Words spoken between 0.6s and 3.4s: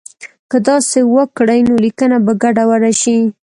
داسې وکړي نو لیکنه به ګډوډه شي.